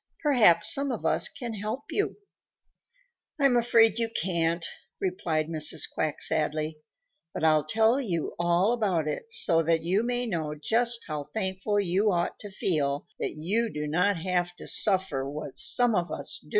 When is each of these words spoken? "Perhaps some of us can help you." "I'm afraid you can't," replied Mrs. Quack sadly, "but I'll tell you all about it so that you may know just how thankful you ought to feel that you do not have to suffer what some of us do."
"Perhaps 0.23 0.73
some 0.73 0.91
of 0.91 1.05
us 1.05 1.27
can 1.27 1.53
help 1.53 1.83
you." 1.91 2.17
"I'm 3.39 3.55
afraid 3.55 3.99
you 3.99 4.09
can't," 4.09 4.65
replied 4.99 5.47
Mrs. 5.47 5.83
Quack 5.93 6.23
sadly, 6.23 6.79
"but 7.35 7.43
I'll 7.43 7.65
tell 7.67 8.01
you 8.01 8.33
all 8.39 8.73
about 8.73 9.07
it 9.07 9.31
so 9.31 9.61
that 9.61 9.83
you 9.83 10.01
may 10.01 10.25
know 10.25 10.55
just 10.55 11.01
how 11.07 11.25
thankful 11.35 11.79
you 11.79 12.11
ought 12.11 12.39
to 12.39 12.49
feel 12.49 13.05
that 13.19 13.35
you 13.35 13.71
do 13.71 13.85
not 13.85 14.17
have 14.17 14.55
to 14.55 14.65
suffer 14.67 15.29
what 15.29 15.55
some 15.55 15.93
of 15.93 16.11
us 16.11 16.39
do." 16.41 16.49